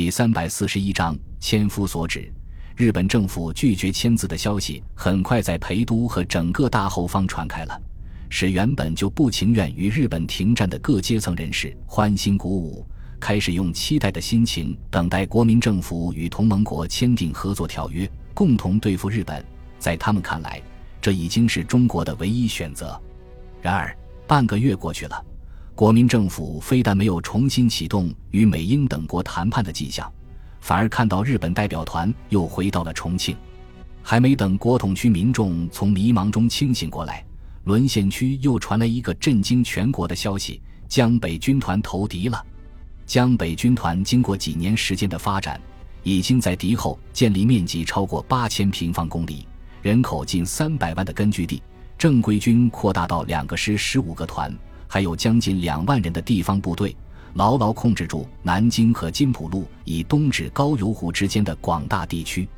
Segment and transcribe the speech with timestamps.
[0.00, 2.32] 第三百四十一章千夫所指。
[2.74, 7.82] 日本政府拒绝签字的消息很快在陪都和整个大后方传开了，
[8.30, 12.86] 使原本就不情愿与日本停战的各阶层人士欢欣鼓舞，
[13.20, 19.44] 开始用期待的心情等待国民政府与同盟国签订合作条约，共同对付日本。
[19.78, 20.62] 在他们看来，
[20.98, 22.98] 这已经是中国的唯一选择。
[23.60, 23.94] 然而，
[24.26, 25.24] 半个月过去了。
[25.80, 30.12] 国民政府非但没有重新启动与美英等国谈判的迹象，
[30.60, 33.34] 反而看到日本代表团又回到了重庆。
[34.02, 37.24] 还没等国统区民众从迷茫中清醒过来，
[37.64, 42.44] 沦陷区又传来一个震惊全国的消息：江北军团投敌了。
[43.06, 45.58] 江北军团经过几年时间的发展，
[46.02, 49.48] 已经在敌后建立面积超过八千平方公里、
[49.80, 51.62] 人口近三百万的根据地，
[51.96, 54.54] 正规军扩大到两个师、十五个团。
[54.92, 56.96] 还有将近两万人的地方部队，
[57.34, 62.48] 牢牢控制住南京和金浦路以东至高邮湖之间的广大地区。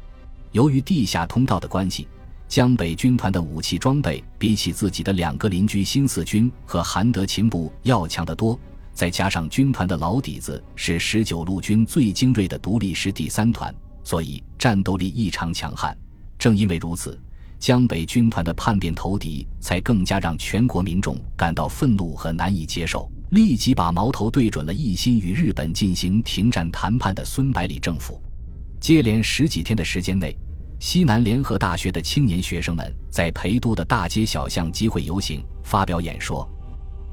[0.53, 2.09] 由于地下通道的关系，
[2.49, 8.59] 江北军团的武器装备比起自己的两个邻居新四军和韩德勤部要强得多。
[8.95, 15.95] 再加上军团的老底子是十九路军最精锐的独立师第三团，所以战斗力异常强悍。
[16.39, 17.21] 正因为如此。
[17.63, 28.21] 江北军团的叛变投敌，才更加让全国民众感到愤怒和难以接受，立即把矛头对准了一心与日本进行停战谈判的孙百里政府。
[28.81, 30.37] 接连十几天的时间内，
[30.81, 36.45] 西南联合大学的青年学生们在陪都的大街小巷集会游行、发表演说，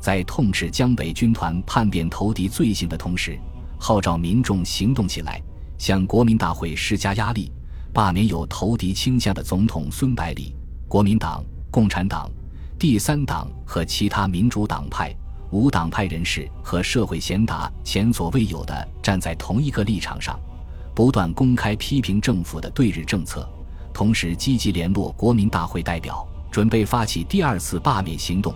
[0.01, 3.37] 在痛斥江北军团叛变投敌罪行的同时，
[3.77, 5.39] 号召民众行动起来，
[5.77, 7.51] 向国民大会施加压力。
[7.99, 10.55] 罢免有投敌倾向的总统孙百里，
[10.87, 12.31] 国民党、共产党、
[12.79, 15.13] 第三党和其他民主党派、
[15.51, 20.39] 无党派人士和社会贤达前所未有的站在同一个立场上，
[20.95, 23.45] 不断公开批评政府的对日政策，
[23.93, 28.55] 同时积极联络国民大会代表，准备发起第二次罢免行动。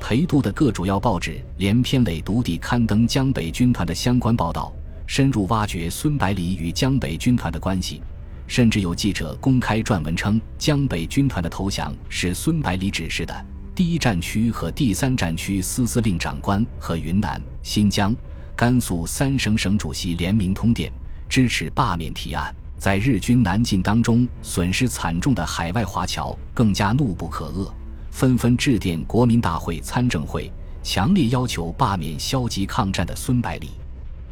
[0.00, 4.72] 陪都的各主要报纸连篇累牍地刊登江北军团的相关报道，
[5.06, 8.02] 深入挖掘孙百里与江北军团的关系。
[8.50, 13.46] 甚至有记者公开撰文称，江北军团的投降是孙百里指示的。
[13.76, 18.12] 第一战区和第三战区司司令长官和云南、新疆、
[18.56, 20.92] 甘肃三省省主席联名通电，
[21.28, 22.52] 支持罢免提案。
[22.76, 27.70] 在日军南进当中损失惨重的海外华侨更加怒不可遏，
[28.10, 30.50] 纷纷致电国民大会参政会，
[30.82, 33.70] 强烈要求罢免消极抗战的孙百里。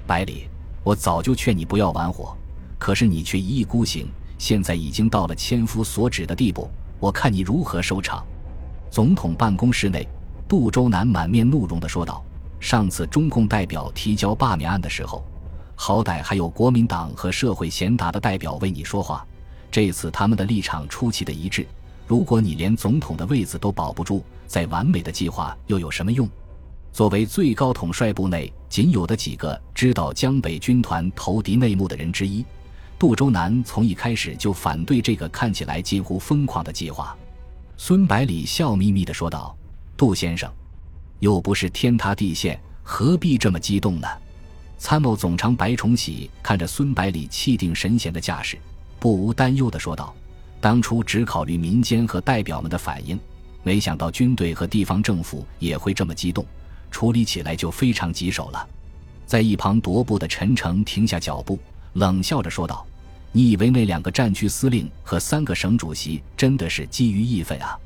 [0.09, 0.49] 百里，
[0.83, 2.37] 我早就劝你不要玩火。
[2.79, 4.09] 可是你却一意孤行，
[4.39, 8.25] 现在已经到了千夫所指的地步，我看你如何收场。
[8.91, 10.07] 总统办公室内，
[10.49, 12.25] 杜周南满面怒容地说道
[12.59, 15.25] ：“上次中共代表提交罢免案的时候，
[15.75, 19.27] 好歹还有国民党和社会贤达的代表为你说话，
[19.71, 21.67] 这次他们的立场出奇的一致。
[22.07, 26.27] 如果你连总统的位子都保不住，再完美的计划又有什么用？”
[26.91, 32.45] 作为最高统帅部内仅有的几个知道江北军团投敌内幕的人之一。
[32.99, 37.17] 杜周南从一开始就反对这个看起来近乎疯狂的计划。
[37.77, 39.57] 孙百里笑眯眯地说道
[39.97, 40.53] ：“杜先生，
[41.21, 44.09] 又不是天塌地陷，何必这么激动呢？”
[44.79, 48.59] 参谋总长白崇禧看着孙百里气定神闲的架势，
[48.99, 50.13] 不无担忧地说道
[50.61, 53.17] ：“当初只考虑民间和代表们的反应，
[53.63, 56.45] 没想到军队和地方政府也会这么激动，
[56.91, 58.69] 处理起来就非常棘手了。”
[59.25, 61.57] 在一旁踱步的陈诚停下脚步。
[61.95, 62.87] 冷笑着说道
[63.33, 67.79] ：“你以为那两个战区司令和三个省主席真的是基于义愤啊？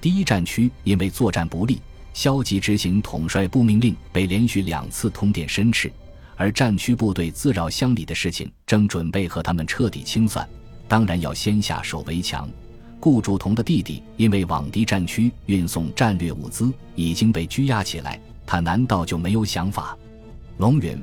[0.00, 1.80] 第一战区因为作战不利，
[2.14, 5.90] 消极执行统帅部命令，被连续两次通电申斥；
[6.36, 10.48] 而战区部队自扰乡里的事情，正准备和他们彻底清算，
[10.86, 12.48] 当然要先下手为强。
[12.98, 19.96] 顾祝同的弟弟因为往敌战区运送战略物资，已经被拘押起来，他难道就没有想法？”
[20.58, 20.98] 龙云。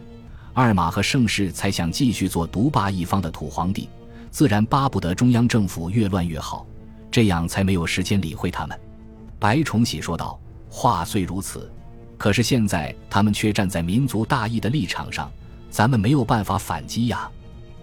[0.55, 3.89] 二马和盛世才想继续做独霸一方的土皇帝，
[4.31, 6.65] 自然巴不得中央政府越乱越好，
[7.12, 8.80] 这样才没有时间理会他们。
[9.38, 10.39] 白崇禧说道
[10.71, 11.69] ：“话虽如此，
[12.18, 15.30] 可是现在他们却站在民族大义的立场上，
[15.69, 17.30] 咱们没有办法反击呀。”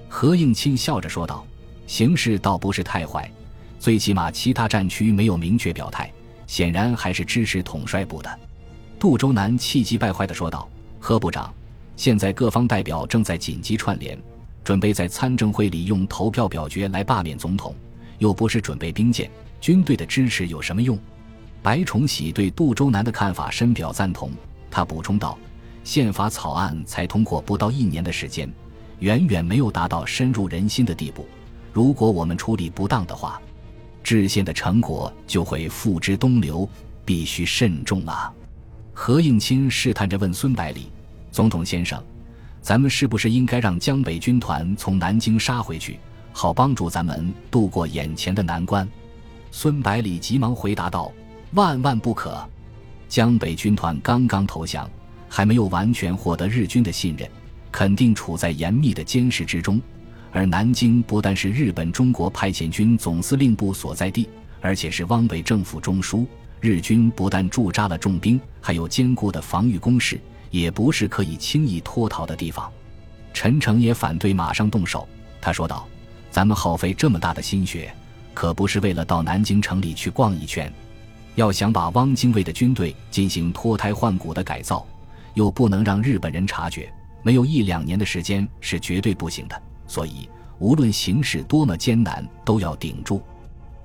[0.08, 1.44] 何应钦笑着说道
[1.86, 3.30] ：“形势倒不是太坏，
[3.78, 6.10] 最起码其他战区没有明确表态，
[6.46, 8.38] 显然还是支持统帅部的。”
[8.98, 10.66] 杜周南气急败坏地说道
[10.98, 11.52] ：“何部长。”
[11.96, 14.18] 现在各方代表正在紧急串联，
[14.64, 17.74] 准备在参政会里用投票表决来罢免总统，
[18.18, 19.30] 又不是准备兵谏，
[19.60, 20.98] 军队的支持有什么用？
[21.62, 24.32] 白崇禧对杜周南的看法深表赞同，
[24.70, 25.38] 他补充道
[25.84, 28.52] ：“宪法草案才通过不到一年的时间，
[28.98, 31.24] 远远没有达到深入人心的地步。
[31.72, 33.40] 如果我们处理不当的话，
[34.02, 36.68] 制宪的成果就会付之东流，
[37.04, 38.32] 必须慎重啊！
[38.92, 40.90] 何应钦试探着问孙百里
[41.32, 42.00] ：“总统先生，
[42.60, 45.98] 咱们是不是应该让江北军团从南京杀回去，
[46.30, 48.86] 好帮助咱们度过眼前的难关？”
[49.50, 51.10] 孙百里急忙回答道
[51.52, 52.46] ：“万万不可！
[53.08, 54.88] 江北军团刚刚投降，
[55.26, 57.26] 还没有完全获得日军的信任，
[57.70, 59.80] 肯定处在严密的监视之中。”
[60.34, 64.28] 而南京不但是日本中国派遣军总司令部所在地，
[64.62, 66.26] 而且是汪伪政府中枢。
[66.60, 70.18] 日军不但驻扎了重兵，还有坚固的防御工事，
[70.52, 72.70] 也不是可以轻易脱逃的地方。
[73.34, 75.08] 陈诚也反对马上动手，
[75.40, 75.88] 他说道
[76.30, 77.92] ：“咱们耗费这么大的心血，
[78.32, 80.72] 可不是为了到南京城里去逛一圈。
[81.34, 84.86] 要想把汪精卫的军队进行脱胎换骨的改造，
[85.34, 90.28] 又不能让日本人察觉，没有一两年的时间是绝对不行的。”所以，
[90.58, 93.22] 无论形势多么艰难，都要顶住。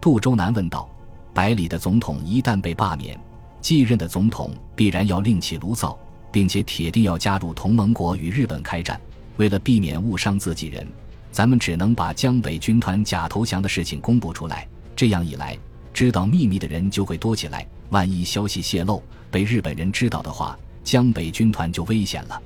[0.02, 0.90] 杜周南问道
[1.34, 3.18] ：“百里的总统一旦被罢免，
[3.62, 5.98] 继任的总统必然要另起炉灶，
[6.38, 9.02] 并且铁定要加入同盟国与日本开战。
[9.38, 10.88] 为了避免误伤自己人，
[11.32, 14.68] 咱们只能把江北军团假投降的事情公布出来。
[14.96, 15.58] 这样一来，
[15.92, 17.68] 知道秘密的人就会多起来。
[17.90, 19.02] 万一消息泄露，
[19.32, 22.40] 被日本人知道的话，江北军团就危险了。”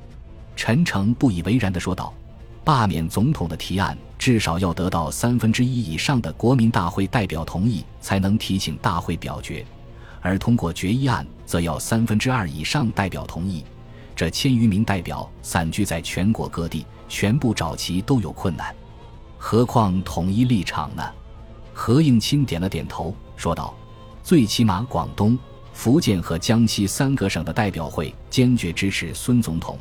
[0.56, 2.14] 陈诚不以为然地说道。
[2.64, 9.66] 罢免总统的提案至少要得到三分之一以上的国民大会代表同意，才能提请大会表决；
[10.22, 13.66] 而通过决议案，则要三分之二以上代表同意。
[14.22, 18.72] 这千余名代表散居在全国各地，全部找齐都有困难，
[19.40, 21.04] 何况统一立场呢？
[21.74, 23.74] 何应钦点了点头，说道
[24.22, 25.36] ：“最起码，广东、
[25.74, 29.76] 福建和江西三个省的代表会坚决支持孙总统。”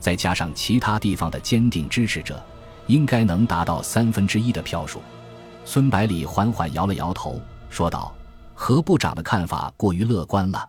[0.00, 2.44] 再加上其他地方的坚定支持者，
[2.88, 5.00] 应该能达到三分之一的票数。
[5.64, 8.12] 孙百里缓缓摇了摇头，说道
[8.54, 10.68] ：“何部长的看法过于乐观了。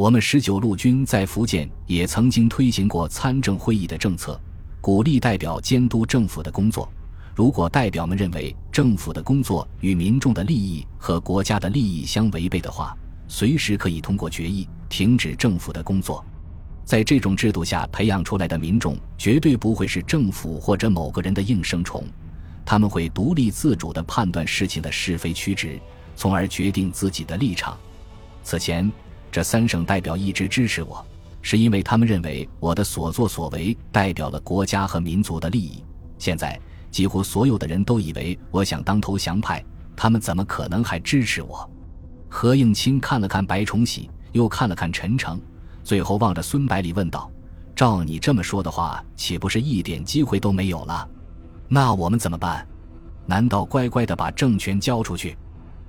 [0.00, 4.40] 我们十九路军在福建也曾经推行过参政会议的政策，
[4.80, 6.90] 鼓励代表监督政府的工作。
[7.34, 12.96] 如果代表们认为政府的工作与民众的利益和国家的利益相违背的话，
[13.28, 16.24] 随时可以通过决议停止政府的工作。”
[16.82, 22.02] 在这种制度下培养出来的民众，绝对不会是政府或者某个人的应声虫，
[22.64, 25.78] 他们会独立自主地判断事情的是非曲直，
[26.16, 27.76] 从而决定自己的立场。
[28.42, 28.90] 此前，
[29.30, 31.04] 这三省代表一直支持我，
[31.40, 35.84] 是因为他们认为我的所作所为代表了国家和民族的利益。
[36.18, 36.60] 现在，
[36.90, 39.64] 几乎所有的人都以为我想当投降派，
[39.96, 41.68] 他们怎么可能还支持我？
[42.28, 45.40] 何应钦看了看白崇禧，又看了看陈诚。
[45.82, 47.30] 最后望着孙百里问道
[47.74, 51.08] ：“照你这么说的话，岂不是一点机会都没有了？
[51.68, 52.66] 那我们怎么办？
[53.26, 55.36] 难道乖乖的把政权交出去？”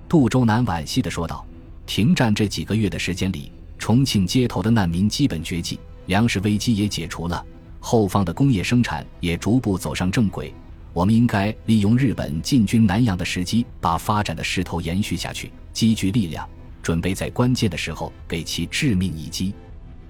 [0.07, 1.45] 杜周南惋惜的说道
[1.93, 7.45] ：“停战这几个月的时间里，重庆街头的难民基本绝迹，粮食危机也解除了，
[7.81, 10.53] 后方的工业生产也逐步走上正轨。
[10.93, 16.47] 我们应该利用日本进军南洋的时机，把发展的势头延续下去，积聚力量，
[16.81, 19.53] 准备在关键的时候给其致命一击。”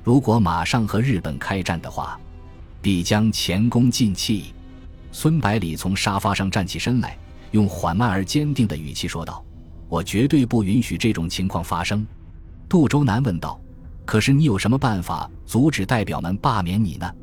[0.06, 2.20] 如果马上和日本开战的话，
[2.80, 4.54] 必将前功尽弃。
[5.12, 7.18] 孙百里从沙发上站起身来，
[7.50, 9.44] 用缓慢而坚定的语气说道
[9.92, 12.08] ：“我绝对不允许这种情况发生。”
[12.70, 13.60] 杜周南问道
[14.08, 17.14] ：“可是你有什么办法阻止代表们罢免你呢？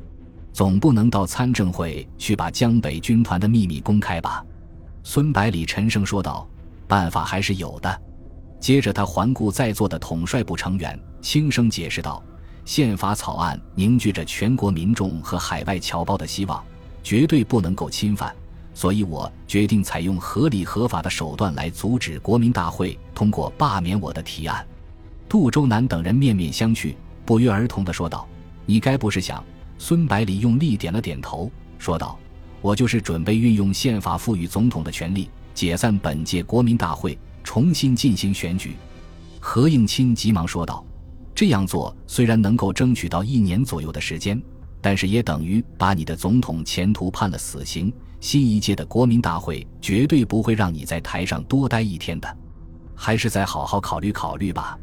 [0.53, 4.45] 总不能到参政会去把江北军团的秘密公开吧？”
[5.01, 6.47] 孙百里沉声说道
[6.87, 8.01] ：“办法还是有的。”
[8.61, 12.21] 接着他环顾在座的统帅部成员，轻声解释道。
[12.65, 16.63] 宪法草案凝聚着全国民众和海外侨胞的希望，
[17.01, 18.35] 绝对不能够侵犯，
[18.79, 24.65] 所以我决定采用合理合法的手段来阻止国民大会通过罢免我的提案。
[25.27, 26.95] 杜周南等人面面相觑，
[27.25, 28.25] 不约而同地说道
[28.65, 29.43] ：“你该不是想……”
[29.77, 32.17] 孙百里用力点了点头，说道
[32.63, 38.77] ：“我就是准备运用宪法赋予总统的权利，解散本届国民大会，重新进行选举。”
[39.41, 40.85] 何应钦急忙说道。
[41.35, 44.41] 这样做虽然能够争取到一年左右的时间，
[44.81, 47.91] 但是也等于把你的总统前途判了死刑。
[48.19, 52.37] 新一届的国民大会绝对不会让你在台上多待一天的，
[52.93, 54.77] 还是再好好考虑考虑吧。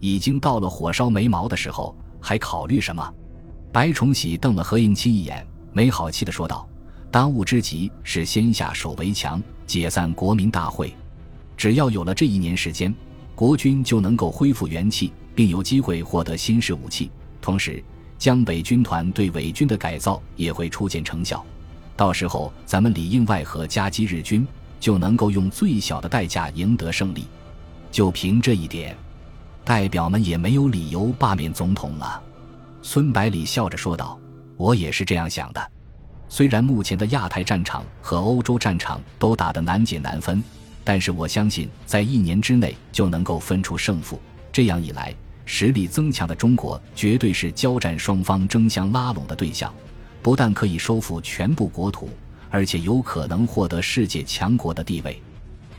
[0.00, 3.14] 已经到了火烧眉毛的时候，还考虑什么？
[3.72, 6.68] 白崇禧瞪了何应钦一眼，没好气的说道
[7.10, 10.92] ：“当务之急是先下手为强，解散国民大会。
[11.56, 12.92] 只要有了这一年时间，
[13.34, 17.82] 国军就能够恢复元气。”并有机会获得新式武器，同时
[18.22, 21.44] 江北军团对伪军的改造也会初见成效。
[21.96, 24.46] 到时候咱们里应外合夹击日军，
[24.78, 27.26] 就能够用最小的代价赢得胜利。
[27.90, 28.96] 就凭这一点，
[29.64, 32.22] 代表们也没有理由罢免总统了。”
[32.80, 34.16] 孙百里笑着说道
[34.56, 35.70] ：“我也是这样想的。
[36.28, 40.40] 虽然目前的亚太战场和欧洲战场都打得难解难分，
[40.84, 44.20] 但是我相信在一年之内就能够分出胜负。
[44.52, 45.12] 这样一来，
[45.44, 49.72] 实力增强的中国绝对是交战双方争相拉拢的对象，
[50.22, 52.08] 不但可以收复全部国土，
[52.50, 55.20] 而且有可能获得世界强国的地位。”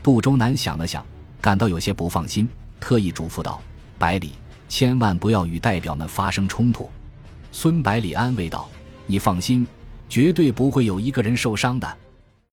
[0.02, 1.04] 杜周南想了想，
[1.40, 3.60] 感到有些不放心，特意嘱咐道
[3.98, 4.32] ：“百里。”
[4.66, 6.90] 千万不要与代表们发生冲突，
[7.52, 8.68] 孙百里安慰道
[9.06, 9.64] ：“你放心，
[10.08, 11.96] 绝对不会有一个人受伤的。”